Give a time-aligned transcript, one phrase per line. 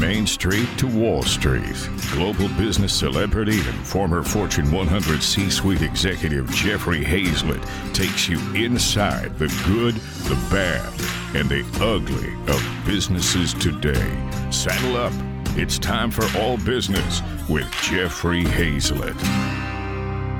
[0.00, 1.76] Main Street to Wall Street,
[2.12, 7.62] global business celebrity and former Fortune 100 C suite executive Jeffrey Hayzlett
[7.92, 9.94] takes you inside the good,
[10.26, 10.90] the bad,
[11.36, 14.10] and the ugly of businesses today.
[14.50, 15.12] Saddle up.
[15.58, 19.18] It's time for All Business with Jeffrey Hayzlett.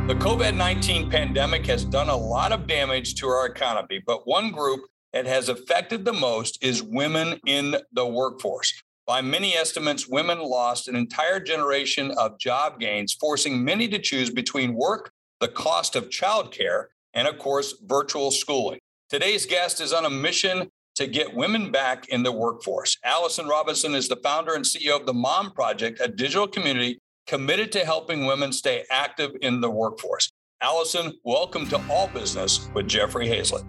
[0.08, 4.52] The COVID 19 pandemic has done a lot of damage to our economy, but one
[4.52, 4.80] group
[5.12, 8.72] that has affected the most is women in the workforce.
[9.11, 14.30] By many estimates, women lost an entire generation of job gains, forcing many to choose
[14.30, 15.10] between work,
[15.41, 18.78] the cost of childcare, and of course, virtual schooling.
[19.09, 22.96] Today's guest is on a mission to get women back in the workforce.
[23.02, 27.72] Allison Robinson is the founder and CEO of the Mom Project, a digital community committed
[27.72, 30.30] to helping women stay active in the workforce.
[30.61, 33.66] Allison, welcome to All Business with Jeffrey Hayzlett.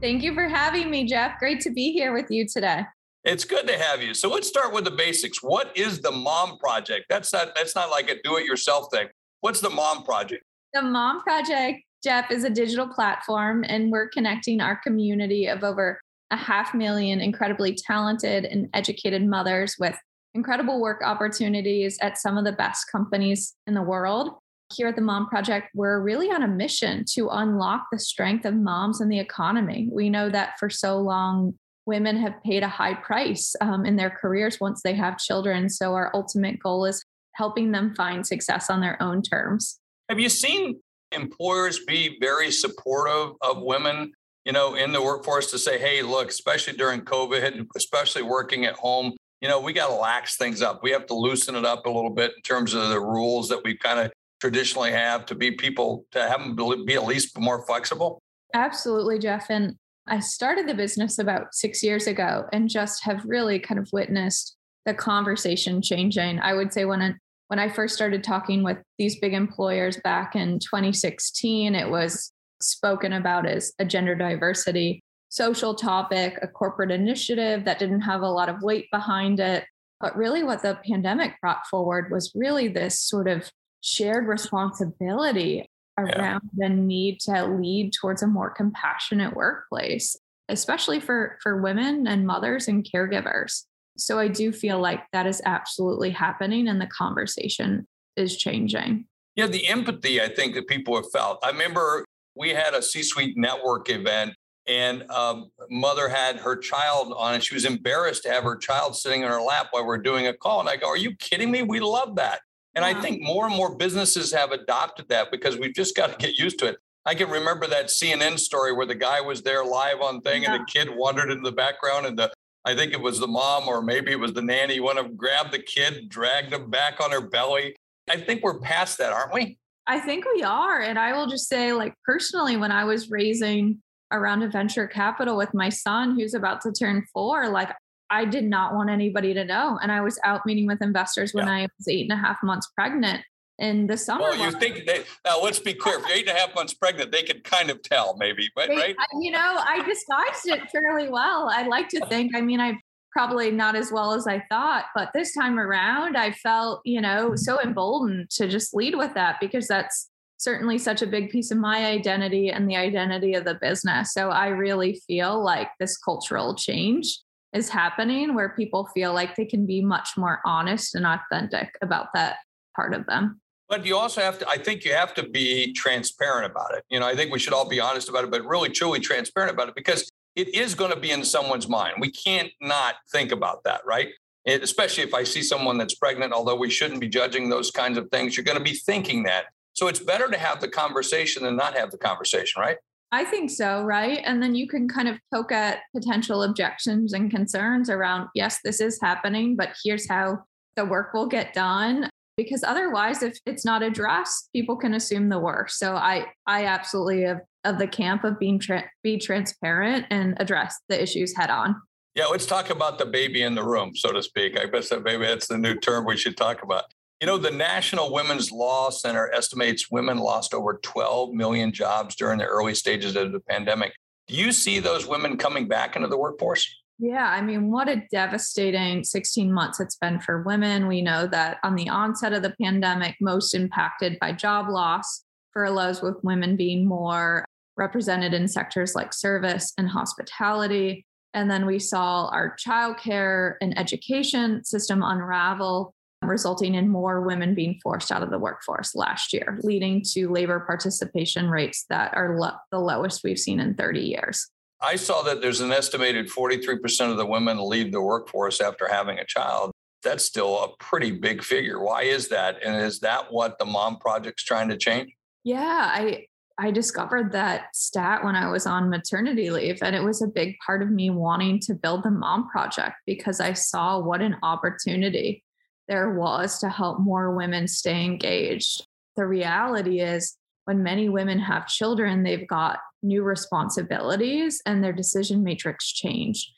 [0.00, 1.40] Thank you for having me, Jeff.
[1.40, 2.84] Great to be here with you today.
[3.24, 4.14] It's good to have you.
[4.14, 5.42] So let's start with the basics.
[5.42, 7.06] What is the Mom Project?
[7.08, 9.08] That's not that's not like a do-it-yourself thing.
[9.40, 10.42] What's the Mom Project?
[10.72, 16.00] The Mom Project, Jeff, is a digital platform, and we're connecting our community of over
[16.30, 19.96] a half million incredibly talented and educated mothers with
[20.34, 24.38] incredible work opportunities at some of the best companies in the world
[24.72, 28.54] here at the Mom Project, we're really on a mission to unlock the strength of
[28.54, 29.88] moms in the economy.
[29.90, 31.54] We know that for so long,
[31.86, 35.68] women have paid a high price um, in their careers once they have children.
[35.68, 39.78] So, our ultimate goal is helping them find success on their own terms.
[40.08, 40.80] Have you seen
[41.12, 44.12] employers be very supportive of women?
[44.44, 48.74] You know, in the workforce to say, hey, look, especially during COVID, especially working at
[48.74, 50.82] home, you know, we got to lax things up.
[50.82, 53.62] We have to loosen it up a little bit in terms of the rules that
[53.62, 57.64] we've kind of traditionally have to be people to have them be at least more
[57.66, 58.20] flexible?
[58.54, 59.46] Absolutely, Jeff.
[59.50, 59.76] And
[60.10, 64.56] I started the business about six years ago and just have really kind of witnessed
[64.84, 66.40] the conversation changing.
[66.40, 67.14] I would say when I,
[67.46, 73.12] when I first started talking with these big employers back in 2016, it was spoken
[73.12, 78.48] about as a gender diversity social topic, a corporate initiative that didn't have a lot
[78.48, 79.64] of weight behind it.
[80.00, 83.48] But really, what the pandemic brought forward was really this sort of
[83.80, 85.70] shared responsibility
[86.00, 86.68] around yeah.
[86.68, 90.16] the need to lead towards a more compassionate workplace
[90.50, 93.64] especially for for women and mothers and caregivers.
[93.96, 99.06] So i do feel like that is absolutely happening and the conversation is changing.
[99.36, 101.38] Yeah the empathy i think that people have felt.
[101.42, 102.04] I remember
[102.36, 104.34] we had a c-suite network event
[104.66, 108.94] and um, mother had her child on and she was embarrassed to have her child
[108.94, 110.60] sitting in her lap while we're doing a call.
[110.60, 111.62] And i go are you kidding me?
[111.62, 112.40] We love that
[112.74, 116.26] and I think more and more businesses have adopted that because we've just got to
[116.26, 116.76] get used to it.
[117.06, 120.54] I can remember that CNN story where the guy was there live on thing yeah.
[120.54, 122.32] and the kid wandered into the background and the
[122.64, 125.50] I think it was the mom or maybe it was the nanny went to grab
[125.50, 127.74] the kid, dragged him back on her belly.
[128.08, 129.58] I think we're past that, aren't we?
[129.86, 130.80] I think we are.
[130.82, 133.80] And I will just say, like personally, when I was raising
[134.12, 137.70] around a venture capital with my son who's about to turn four, like
[138.10, 139.78] I did not want anybody to know.
[139.80, 141.52] And I was out meeting with investors when yeah.
[141.52, 143.22] I was eight and a half months pregnant
[143.58, 144.22] in the summer.
[144.22, 146.74] Well, you think they, now let's be clear, if you're eight and a half months
[146.74, 148.96] pregnant, they could kind of tell maybe, but, they, right?
[149.20, 151.48] You know, I disguised it fairly well.
[151.52, 152.78] I like to think, I mean, I
[153.12, 157.34] probably not as well as I thought, but this time around, I felt, you know,
[157.36, 161.58] so emboldened to just lead with that because that's certainly such a big piece of
[161.58, 164.14] my identity and the identity of the business.
[164.14, 167.18] So I really feel like this cultural change
[167.52, 172.08] is happening where people feel like they can be much more honest and authentic about
[172.14, 172.36] that
[172.76, 173.40] part of them.
[173.68, 176.84] But you also have to, I think you have to be transparent about it.
[176.90, 179.52] You know, I think we should all be honest about it, but really truly transparent
[179.52, 181.94] about it because it is going to be in someone's mind.
[182.00, 184.08] We can't not think about that, right?
[184.44, 187.98] It, especially if I see someone that's pregnant, although we shouldn't be judging those kinds
[187.98, 189.46] of things, you're going to be thinking that.
[189.74, 192.76] So it's better to have the conversation than not have the conversation, right?
[193.12, 194.20] I think so, right?
[194.24, 198.80] And then you can kind of poke at potential objections and concerns around, yes, this
[198.80, 200.44] is happening, but here's how
[200.76, 202.08] the work will get done.
[202.36, 205.78] Because otherwise, if it's not addressed, people can assume the worst.
[205.78, 210.76] So I, I absolutely have of the camp of being tra- be transparent and address
[210.88, 211.76] the issues head on.
[212.14, 214.58] Yeah, let's talk about the baby in the room, so to speak.
[214.58, 216.84] I guess that maybe that's the new term we should talk about.
[217.20, 222.38] You know, the National Women's Law Center estimates women lost over 12 million jobs during
[222.38, 223.92] the early stages of the pandemic.
[224.26, 226.66] Do you see those women coming back into the workforce?
[226.98, 230.86] Yeah, I mean, what a devastating 16 months it's been for women.
[230.88, 236.00] We know that on the onset of the pandemic, most impacted by job loss, furloughs
[236.00, 237.44] with women being more
[237.76, 241.04] represented in sectors like service and hospitality.
[241.34, 247.78] And then we saw our childcare and education system unravel, resulting in more women being
[247.82, 252.56] forced out of the workforce last year, leading to labor participation rates that are lo-
[252.70, 254.48] the lowest we've seen in 30 years.
[254.82, 259.18] I saw that there's an estimated 43% of the women leave the workforce after having
[259.18, 259.72] a child.
[260.02, 261.82] That's still a pretty big figure.
[261.82, 262.62] Why is that?
[262.64, 265.12] And is that what the Mom Project's trying to change?
[265.44, 266.26] Yeah, I
[266.58, 270.56] I discovered that stat when I was on maternity leave, and it was a big
[270.64, 275.42] part of me wanting to build the Mom Project because I saw what an opportunity
[275.90, 278.86] there was to help more women stay engaged.
[279.16, 285.42] The reality is, when many women have children, they've got new responsibilities and their decision
[285.42, 286.48] matrix changed.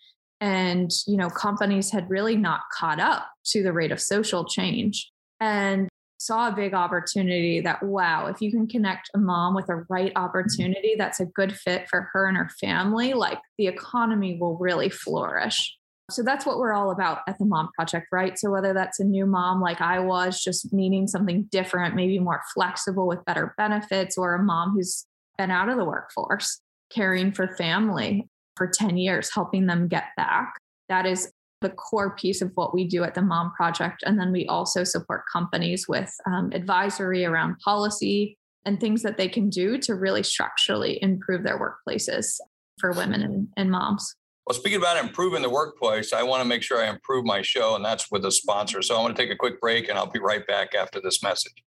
[0.40, 5.10] And, you know, companies had really not caught up to the rate of social change.
[5.40, 5.88] And
[6.18, 10.12] saw a big opportunity that wow if you can connect a mom with a right
[10.14, 14.88] opportunity that's a good fit for her and her family like the economy will really
[14.88, 15.76] flourish
[16.12, 19.04] so that's what we're all about at the mom project right so whether that's a
[19.04, 24.16] new mom like i was just needing something different maybe more flexible with better benefits
[24.18, 25.06] or a mom who's
[25.38, 26.60] been out of the workforce
[26.92, 30.54] caring for family for 10 years helping them get back
[30.88, 31.32] that is
[31.62, 34.02] the core piece of what we do at the Mom Project.
[34.04, 38.36] And then we also support companies with um, advisory around policy
[38.66, 42.36] and things that they can do to really structurally improve their workplaces
[42.78, 44.14] for women and, and moms.
[44.46, 47.76] Well, speaking about improving the workplace, I want to make sure I improve my show,
[47.76, 48.82] and that's with a sponsor.
[48.82, 51.22] So I'm going to take a quick break, and I'll be right back after this
[51.22, 51.62] message.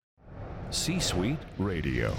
[0.71, 2.15] C Suite Radio.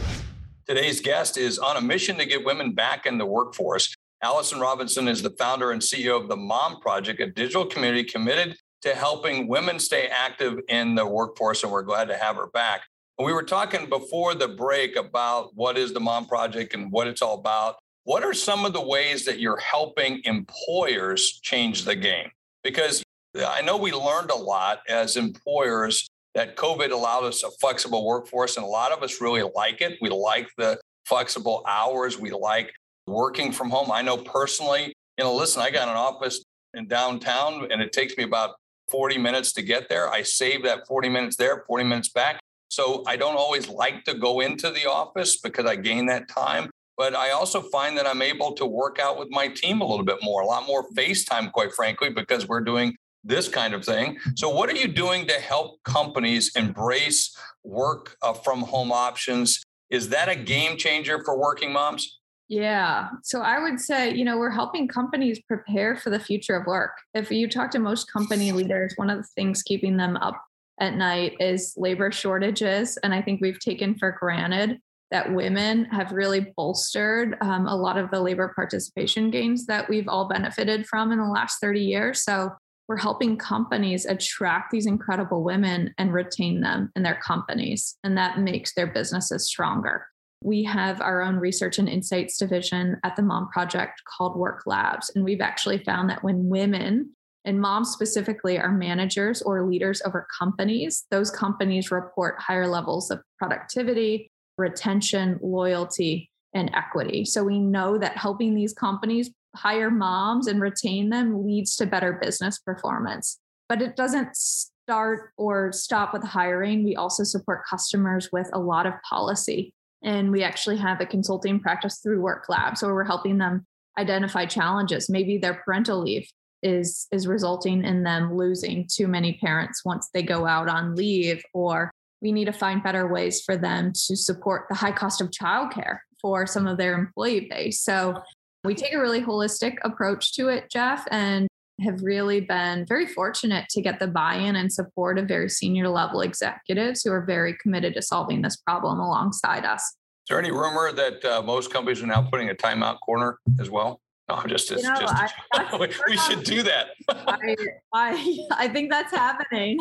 [0.67, 3.95] Today's guest is on a mission to get women back in the workforce.
[4.21, 8.57] Allison Robinson is the founder and CEO of the Mom Project, a digital community committed
[8.81, 12.81] to helping women stay active in the workforce, and we're glad to have her back.
[13.17, 17.21] We were talking before the break about what is the Mom Project and what it's
[17.21, 17.77] all about.
[18.03, 22.29] What are some of the ways that you're helping employers change the game?
[22.63, 23.03] Because
[23.35, 28.57] I know we learned a lot as employers that COVID allowed us a flexible workforce,
[28.57, 29.97] and a lot of us really like it.
[30.01, 32.17] We like the flexible hours.
[32.17, 32.73] We like
[33.05, 33.91] working from home.
[33.91, 36.43] I know personally, you know, listen, I got an office
[36.73, 38.55] in downtown and it takes me about
[38.89, 40.09] 40 minutes to get there.
[40.09, 42.39] I save that 40 minutes there, 40 minutes back.
[42.69, 46.69] So I don't always like to go into the office because I gain that time.
[47.01, 50.05] But I also find that I'm able to work out with my team a little
[50.05, 54.19] bit more, a lot more FaceTime, quite frankly, because we're doing this kind of thing.
[54.35, 59.63] So, what are you doing to help companies embrace work uh, from home options?
[59.89, 62.19] Is that a game changer for working moms?
[62.49, 63.07] Yeah.
[63.23, 66.91] So I would say, you know, we're helping companies prepare for the future of work.
[67.15, 70.39] If you talk to most company leaders, one of the things keeping them up
[70.79, 72.99] at night is labor shortages.
[73.01, 74.77] And I think we've taken for granted
[75.11, 80.07] that women have really bolstered um, a lot of the labor participation gains that we've
[80.07, 82.23] all benefited from in the last 30 years.
[82.23, 82.51] So
[82.87, 87.97] we're helping companies attract these incredible women and retain them in their companies.
[88.03, 90.05] And that makes their businesses stronger
[90.43, 95.11] we have our own research and insights division at the Mom Project called Work Labs.
[95.15, 97.11] And we've actually found that when women
[97.45, 103.21] and moms specifically are managers or leaders over companies, those companies report higher levels of
[103.37, 104.31] productivity,
[104.61, 107.25] retention, loyalty, and equity.
[107.25, 112.19] So we know that helping these companies hire moms and retain them leads to better
[112.21, 113.39] business performance.
[113.67, 116.83] But it doesn't start or stop with hiring.
[116.83, 121.59] We also support customers with a lot of policy and we actually have a consulting
[121.59, 122.45] practice through Work.
[122.75, 123.65] So we're helping them
[123.97, 125.09] identify challenges.
[125.09, 126.27] Maybe their parental leave
[126.63, 131.43] is is resulting in them losing too many parents once they go out on leave,
[131.53, 131.91] or
[132.21, 135.99] we need to find better ways for them to support the high cost of childcare
[136.21, 137.81] for some of their employee base.
[137.83, 138.21] So
[138.63, 141.47] we take a really holistic approach to it, Jeff, and
[141.81, 145.89] have really been very fortunate to get the buy in and support of very senior
[145.89, 149.81] level executives who are very committed to solving this problem alongside us.
[149.81, 153.71] Is there any rumor that uh, most companies are now putting a timeout corner as
[153.71, 153.99] well?
[154.31, 156.87] No, just, you know, just I, we, we should do that.
[157.09, 157.55] I,
[157.93, 159.79] I, I think that's happening.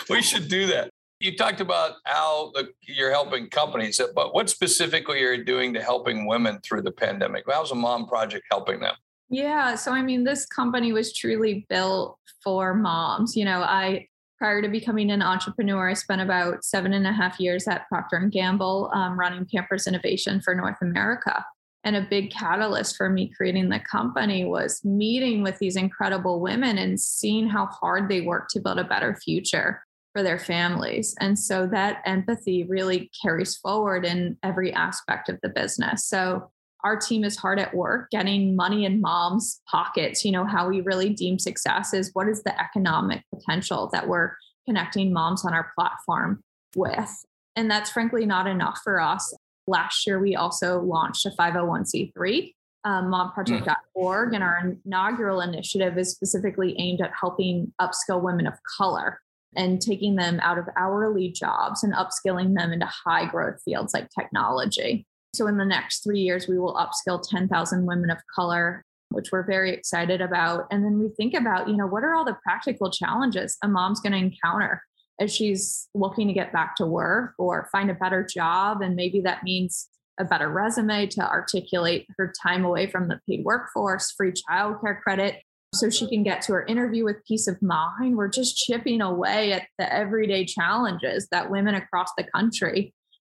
[0.10, 0.90] we should do that.
[1.20, 5.82] You talked about how the, you're helping companies, but what specifically are you doing to
[5.82, 7.44] helping women through the pandemic?
[7.48, 8.94] How's a mom project helping them?
[9.28, 9.76] Yeah.
[9.76, 13.36] So, I mean, this company was truly built for moms.
[13.36, 14.08] You know, I,
[14.38, 18.16] prior to becoming an entrepreneur, I spent about seven and a half years at Procter
[18.16, 21.44] and Gamble um, running Pampers Innovation for North America.
[21.86, 26.78] And a big catalyst for me creating the company was meeting with these incredible women
[26.78, 31.14] and seeing how hard they work to build a better future for their families.
[31.20, 36.08] And so that empathy really carries forward in every aspect of the business.
[36.08, 36.50] So
[36.82, 40.24] our team is hard at work getting money in mom's pockets.
[40.24, 44.32] You know, how we really deem success is what is the economic potential that we're
[44.66, 46.42] connecting moms on our platform
[46.74, 47.24] with.
[47.54, 49.32] And that's frankly not enough for us.
[49.66, 52.54] Last year, we also launched a 501c3,
[52.84, 59.20] um, momproject.org, and our inaugural initiative is specifically aimed at helping upskill women of color
[59.56, 64.08] and taking them out of hourly jobs and upskilling them into high growth fields like
[64.10, 65.04] technology.
[65.34, 69.46] So, in the next three years, we will upskill 10,000 women of color, which we're
[69.46, 70.66] very excited about.
[70.70, 74.00] And then we think about, you know, what are all the practical challenges a mom's
[74.00, 74.82] going to encounter
[75.20, 78.82] as she's looking to get back to work or find a better job.
[78.82, 83.44] And maybe that means a better resume to articulate her time away from the paid
[83.44, 85.42] workforce, free childcare credit,
[85.74, 88.16] so she can get to her interview with peace of mind.
[88.16, 92.94] We're just chipping away at the everyday challenges that women across the country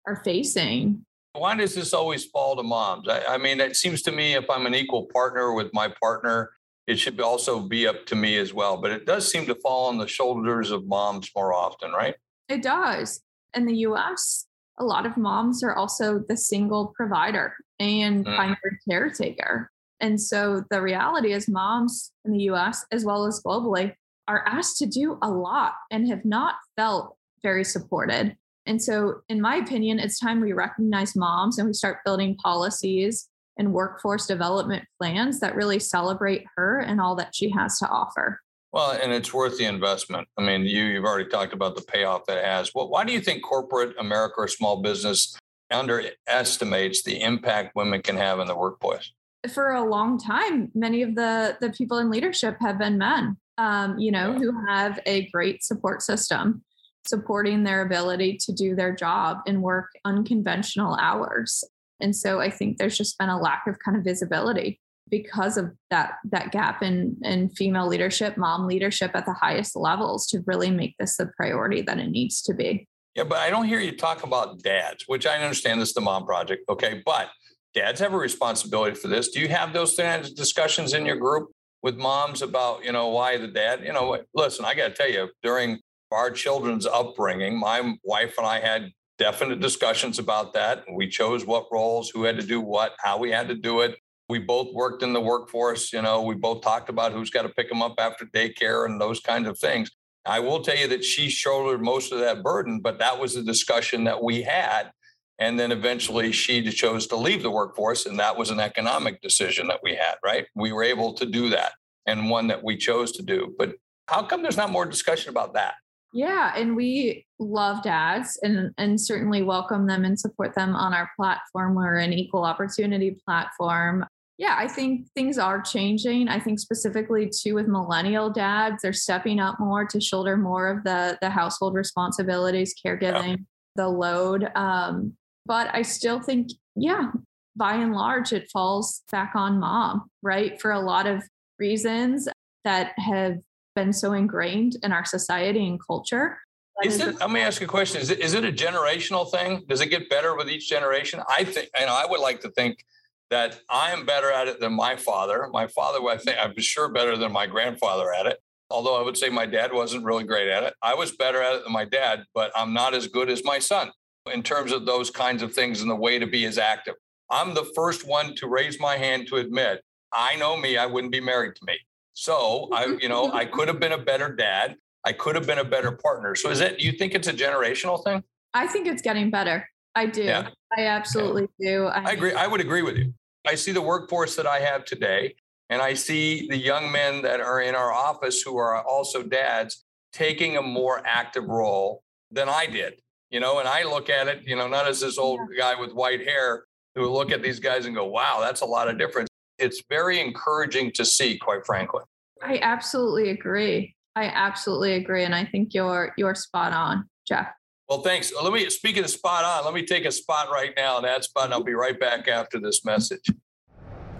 [0.06, 1.04] are facing.
[1.32, 3.08] Why does this always fall to moms?
[3.08, 6.50] I, I mean, it seems to me if I'm an equal partner with my partner,
[6.88, 8.78] it should also be up to me as well.
[8.78, 12.14] But it does seem to fall on the shoulders of moms more often, right?
[12.48, 13.20] It does.
[13.54, 14.46] In the US,
[14.78, 18.34] a lot of moms are also the single provider and mm.
[18.34, 19.70] primary caretaker.
[20.00, 23.92] And so the reality is, moms in the US, as well as globally,
[24.26, 28.34] are asked to do a lot and have not felt very supported.
[28.64, 33.27] And so, in my opinion, it's time we recognize moms and we start building policies
[33.58, 38.40] and workforce development plans that really celebrate her and all that she has to offer.
[38.72, 40.28] Well, and it's worth the investment.
[40.36, 42.70] I mean, you, you've already talked about the payoff that it has.
[42.74, 45.36] Well, why do you think corporate America or small business
[45.70, 49.10] underestimates the impact women can have in the workplace?
[49.52, 53.98] For a long time, many of the, the people in leadership have been men, um,
[53.98, 54.38] you know, yeah.
[54.38, 56.62] who have a great support system
[57.06, 61.64] supporting their ability to do their job and work unconventional hours.
[62.00, 65.72] And so I think there's just been a lack of kind of visibility because of
[65.90, 70.70] that that gap in in female leadership, mom leadership at the highest levels to really
[70.70, 72.86] make this the priority that it needs to be.
[73.14, 76.00] Yeah, but I don't hear you talk about dads, which I understand this is the
[76.00, 76.62] mom project.
[76.68, 77.30] Okay, but
[77.74, 79.28] dads have a responsibility for this.
[79.28, 81.50] Do you have those kinds of discussions in your group
[81.82, 83.82] with moms about, you know, why the dad?
[83.84, 85.78] You know, listen, I got to tell you, during
[86.12, 90.84] our children's upbringing, my wife and I had definite discussions about that.
[90.92, 93.96] We chose what roles, who had to do what, how we had to do it.
[94.28, 95.92] We both worked in the workforce.
[95.92, 99.00] You know, we both talked about who's got to pick them up after daycare and
[99.00, 99.90] those kinds of things.
[100.24, 103.42] I will tell you that she shouldered most of that burden, but that was a
[103.42, 104.90] discussion that we had.
[105.38, 108.06] And then eventually she chose to leave the workforce.
[108.06, 110.46] And that was an economic decision that we had, right?
[110.54, 111.72] We were able to do that
[112.06, 113.54] and one that we chose to do.
[113.58, 113.74] But
[114.06, 115.74] how come there's not more discussion about that?
[116.12, 121.10] Yeah, and we love dads and and certainly welcome them and support them on our
[121.16, 121.74] platform.
[121.74, 124.06] We're an equal opportunity platform.
[124.38, 126.28] Yeah, I think things are changing.
[126.28, 130.84] I think specifically too with millennial dads, they're stepping up more to shoulder more of
[130.84, 133.44] the the household responsibilities, caregiving, yeah.
[133.76, 134.48] the load.
[134.54, 137.10] Um, but I still think, yeah,
[137.56, 140.60] by and large, it falls back on mom, right?
[140.60, 141.22] For a lot of
[141.58, 142.28] reasons
[142.64, 143.38] that have
[143.74, 146.38] been so ingrained in our society and culture.
[146.84, 148.00] Is it, let me ask you a question.
[148.00, 149.64] Is it, is it a generational thing?
[149.68, 151.20] Does it get better with each generation?
[151.28, 152.84] I think, and I would like to think
[153.30, 155.48] that I am better at it than my father.
[155.52, 158.38] My father, I think, I'm sure better than my grandfather at it.
[158.70, 160.74] Although I would say my dad wasn't really great at it.
[160.82, 163.58] I was better at it than my dad, but I'm not as good as my
[163.58, 163.90] son
[164.32, 166.94] in terms of those kinds of things and the way to be as active.
[167.30, 169.82] I'm the first one to raise my hand to admit
[170.12, 171.78] I know me, I wouldn't be married to me.
[172.18, 174.74] So I, you know, I could have been a better dad.
[175.04, 176.34] I could have been a better partner.
[176.34, 178.24] So is it, you think it's a generational thing?
[178.52, 179.68] I think it's getting better.
[179.94, 180.24] I do.
[180.24, 180.48] Yeah.
[180.76, 181.70] I absolutely yeah.
[181.70, 181.84] do.
[181.84, 182.32] I, I agree.
[182.32, 183.14] I would agree with you.
[183.46, 185.36] I see the workforce that I have today,
[185.70, 189.84] and I see the young men that are in our office who are also dads
[190.12, 192.94] taking a more active role than I did.
[193.30, 195.74] You know, and I look at it, you know, not as this old yeah.
[195.74, 196.64] guy with white hair
[196.96, 200.20] who look at these guys and go, wow, that's a lot of difference it's very
[200.20, 202.02] encouraging to see, quite frankly.
[202.42, 203.94] I absolutely agree.
[204.16, 205.24] I absolutely agree.
[205.24, 207.48] And I think you're you're spot on, Jeff.
[207.88, 208.32] Well, thanks.
[208.42, 211.00] Let me speaking of spot on, let me take a spot right now.
[211.00, 213.30] That spot, and I'll be right back after this message.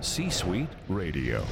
[0.00, 1.44] C Suite Radio.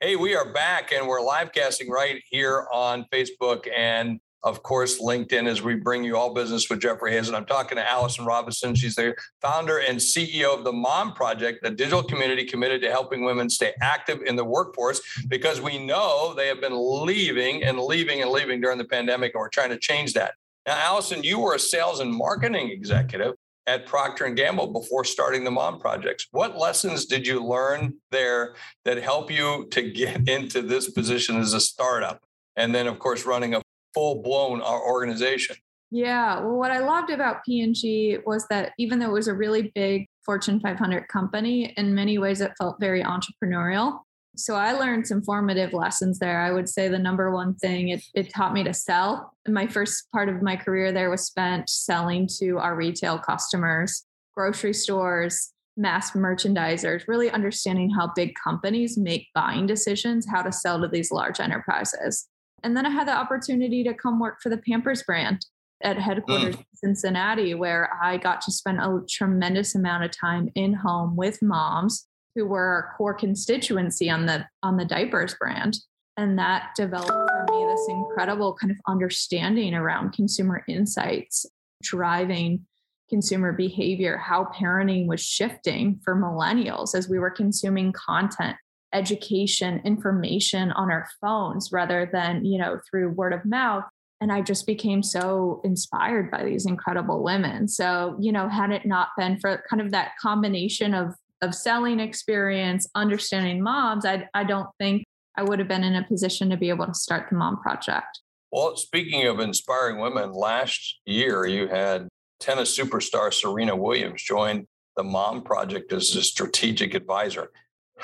[0.00, 5.00] Hey, we are back and we're live casting right here on Facebook and of course,
[5.00, 7.28] LinkedIn as we bring you all business with Jeffrey Hayes.
[7.28, 8.74] And I'm talking to Allison Robinson.
[8.74, 13.24] She's the founder and CEO of the Mom Project, a digital community committed to helping
[13.24, 18.22] women stay active in the workforce because we know they have been leaving and leaving
[18.22, 20.34] and leaving during the pandemic, and we're trying to change that.
[20.66, 23.34] Now, Allison, you were a sales and marketing executive.
[23.68, 26.26] at Procter and Gamble before starting the Mom Projects.
[26.32, 31.52] What lessons did you learn there that help you to get into this position as
[31.52, 32.24] a startup,
[32.56, 33.61] and then of course running a
[33.94, 35.56] full blown our organization?
[35.90, 39.70] Yeah, well, what I loved about P&G was that even though it was a really
[39.74, 44.00] big Fortune 500 company, in many ways it felt very entrepreneurial.
[44.34, 46.40] So I learned some formative lessons there.
[46.40, 49.34] I would say the number one thing it, it taught me to sell.
[49.46, 54.72] My first part of my career there was spent selling to our retail customers, grocery
[54.72, 60.88] stores, mass merchandisers, really understanding how big companies make buying decisions, how to sell to
[60.88, 62.28] these large enterprises.
[62.62, 65.44] And then I had the opportunity to come work for the Pampers brand
[65.82, 66.58] at headquarters mm.
[66.58, 71.42] in Cincinnati, where I got to spend a tremendous amount of time in home with
[71.42, 75.76] moms who were our core constituency on the on the diapers brand
[76.16, 81.46] and that developed for me this incredible kind of understanding around consumer insights
[81.82, 82.64] driving
[83.08, 88.56] consumer behavior how parenting was shifting for millennials as we were consuming content
[88.92, 93.84] education information on our phones rather than you know through word of mouth
[94.20, 98.84] and i just became so inspired by these incredible women so you know had it
[98.84, 104.44] not been for kind of that combination of of selling experience, understanding moms, I, I
[104.44, 105.04] don't think
[105.36, 108.20] I would have been in a position to be able to start the Mom Project.
[108.52, 112.08] Well, speaking of inspiring women, last year you had
[112.38, 117.50] tennis superstar Serena Williams join the Mom Project as a strategic advisor.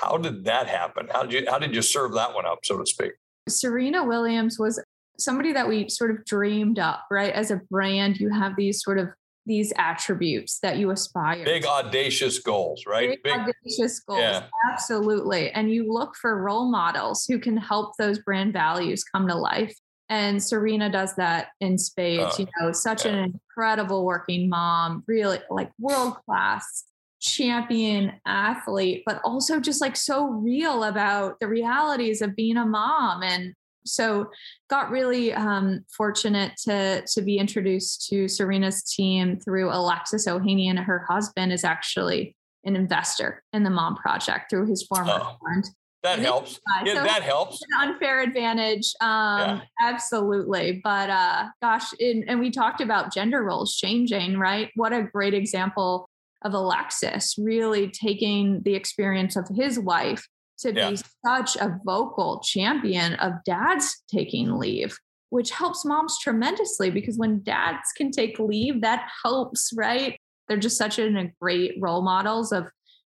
[0.00, 1.09] How did that happen?
[1.11, 3.12] How did you how did you serve that one up, so to speak?
[3.49, 4.83] Serena Williams was
[5.19, 7.33] somebody that we sort of dreamed up, right?
[7.33, 9.09] As a brand, you have these sort of
[9.49, 14.43] these attributes that you aspire big audacious goals right big, big audacious goals yeah.
[14.71, 19.35] absolutely and you look for role models who can help those brand values come to
[19.35, 19.75] life
[20.11, 23.12] and serena does that in spades uh, you know such yeah.
[23.12, 26.85] an incredible working mom really like world class
[27.21, 33.23] champion athlete but also just like so real about the realities of being a mom
[33.23, 34.31] and so
[34.69, 40.71] got really um, fortunate to to be introduced to Serena's team through Alexis Ohanian.
[40.71, 45.37] And her husband is actually an investor in the Mom Project through his former oh,
[45.45, 45.71] fund.
[46.05, 46.57] That helps.
[46.59, 47.61] Uh, yeah, so that helps.
[47.62, 48.95] An unfair advantage.
[49.01, 49.61] Um, yeah.
[49.83, 50.81] Absolutely.
[50.85, 54.71] But uh, gosh, in, and we talked about gender roles changing, right?
[54.77, 56.09] What a great example
[56.42, 60.27] of Alexis really taking the experience of his wife
[60.59, 60.90] to yeah.
[60.90, 64.98] be such a vocal champion of dads taking leave,
[65.31, 70.18] which helps moms tremendously because when dads can take leave, that helps, right?
[70.48, 72.68] They're just such a great role models of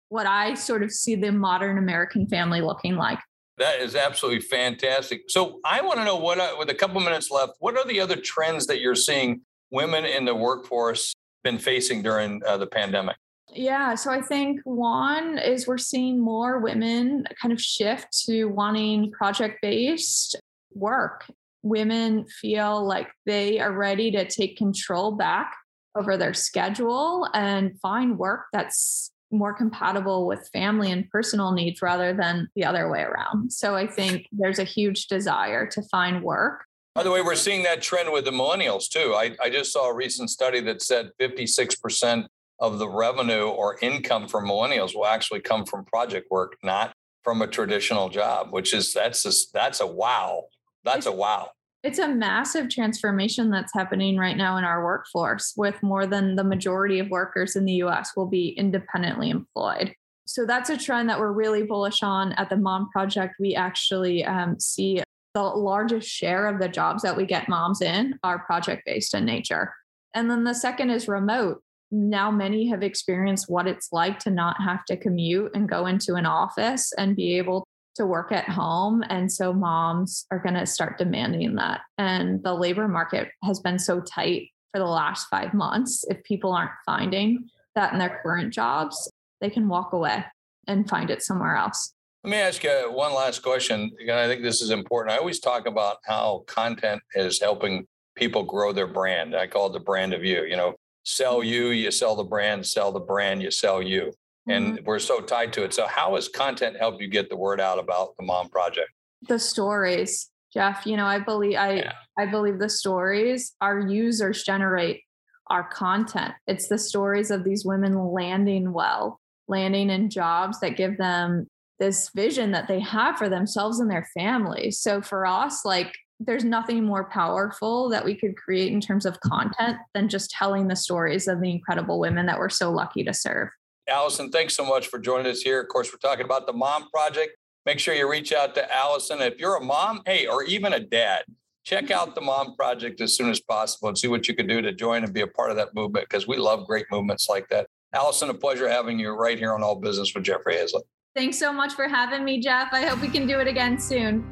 [0.09, 3.19] what I sort of see the modern American family looking like.
[3.59, 5.23] That is absolutely fantastic.
[5.29, 8.01] So I want to know what, uh, with a couple minutes left, what are the
[8.01, 11.13] other trends that you're seeing women in the workforce
[11.45, 13.17] been facing during uh, the pandemic?
[13.53, 19.11] Yeah, so I think one is we're seeing more women kind of shift to wanting
[19.13, 20.37] project based
[20.75, 21.25] work.
[21.63, 25.55] Women feel like they are ready to take control back
[25.97, 32.15] over their schedule and find work that's more compatible with family and personal needs rather
[32.15, 33.53] than the other way around.
[33.53, 36.65] So I think there's a huge desire to find work.
[36.99, 39.15] By the way, we're seeing that trend with the millennials too.
[39.15, 42.27] I, I just saw a recent study that said 56%
[42.59, 47.41] of the revenue or income for millennials will actually come from project work, not from
[47.41, 50.47] a traditional job, which is that's a, that's a wow.
[50.83, 51.51] That's a wow.
[51.85, 56.43] It's a massive transformation that's happening right now in our workforce, with more than the
[56.43, 59.95] majority of workers in the US will be independently employed.
[60.27, 63.37] So that's a trend that we're really bullish on at the Mom Project.
[63.39, 65.01] We actually um, see
[65.39, 69.25] the largest share of the jobs that we get moms in are project based in
[69.25, 69.73] nature.
[70.15, 74.61] And then the second is remote now many have experienced what it's like to not
[74.61, 79.03] have to commute and go into an office and be able to work at home.
[79.09, 81.81] And so moms are going to start demanding that.
[81.97, 86.05] And the labor market has been so tight for the last five months.
[86.09, 90.25] If people aren't finding that in their current jobs, they can walk away
[90.67, 91.95] and find it somewhere else.
[92.25, 93.91] Let me ask you one last question.
[94.01, 95.15] And I think this is important.
[95.15, 99.37] I always talk about how content is helping people grow their brand.
[99.37, 100.45] I call it the brand of you.
[100.45, 104.13] You know, sell you, you sell the brand, sell the brand, you sell you.
[104.49, 104.85] And mm-hmm.
[104.85, 105.73] we're so tied to it.
[105.75, 108.91] So, how has content helped you get the word out about the Mom Project?
[109.29, 110.87] The stories, Jeff.
[110.87, 111.93] You know, I believe I yeah.
[112.19, 115.03] I believe the stories our users generate
[115.49, 116.35] our content.
[116.47, 121.47] It's the stories of these women landing well, landing in jobs that give them
[121.79, 124.81] this vision that they have for themselves and their families.
[124.81, 129.21] So for us, like there's nothing more powerful that we could create in terms of
[129.21, 133.15] content than just telling the stories of the incredible women that we're so lucky to
[133.15, 133.49] serve.
[133.89, 135.61] Allison, thanks so much for joining us here.
[135.61, 137.37] Of course, we're talking about the Mom Project.
[137.65, 139.21] Make sure you reach out to Allison.
[139.21, 141.25] If you're a mom, hey, or even a dad,
[141.65, 144.61] check out the Mom Project as soon as possible and see what you can do
[144.61, 147.49] to join and be a part of that movement because we love great movements like
[147.49, 147.67] that.
[147.95, 150.83] Allison, a pleasure having you right here on All Business with Jeffrey Hayzlett.
[151.19, 152.69] Thanks so much for having me, Jeff.
[152.71, 154.25] I hope we can do it again soon.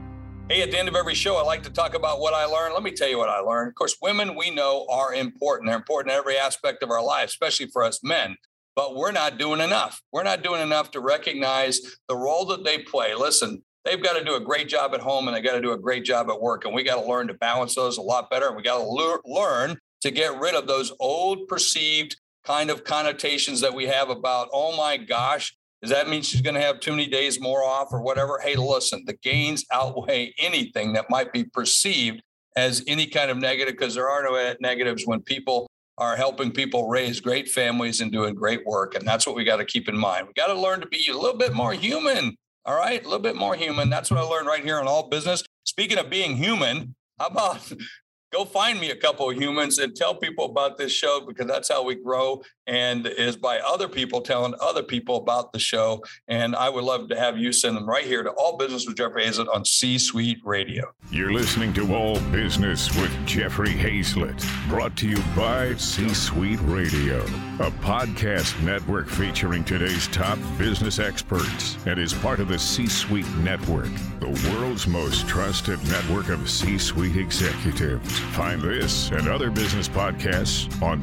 [0.48, 2.74] Hey, at the end of every show, I like to talk about what I learned.
[2.74, 3.70] Let me tell you what I learned.
[3.70, 5.66] Of course, women we know are important.
[5.66, 8.36] They're important in every aspect of our life, especially for us men.
[8.76, 10.00] But we're not doing enough.
[10.12, 13.16] We're not doing enough to recognize the role that they play.
[13.16, 15.72] Listen, they've got to do a great job at home and they got to do
[15.72, 16.66] a great job at work.
[16.66, 18.46] And we got to learn to balance those a lot better.
[18.46, 23.60] And we got to learn to get rid of those old perceived kind of connotations
[23.60, 25.52] that we have about, oh my gosh,
[25.86, 28.40] does that mean she's going to have too many days more off or whatever?
[28.42, 32.20] Hey, listen, the gains outweigh anything that might be perceived
[32.56, 36.88] as any kind of negative because there are no negatives when people are helping people
[36.88, 38.96] raise great families and doing great work.
[38.96, 40.26] And that's what we got to keep in mind.
[40.26, 42.36] We got to learn to be a little bit more human.
[42.64, 43.88] All right, a little bit more human.
[43.88, 45.44] That's what I learned right here in All Business.
[45.62, 47.72] Speaking of being human, how about
[48.32, 51.68] go find me a couple of humans and tell people about this show because that's
[51.68, 56.02] how we grow and is by other people telling other people about the show.
[56.28, 58.96] And I would love to have you send them right here to All Business with
[58.96, 60.92] Jeffrey Hayzlett on C Suite Radio.
[61.10, 67.20] You're listening to All Business with Jeffrey Hayzlett, brought to you by C Suite Radio,
[67.60, 73.28] a podcast network featuring today's top business experts and is part of the C Suite
[73.36, 78.18] Network, the world's most trusted network of C Suite executives.
[78.18, 81.02] Find this and other business podcasts on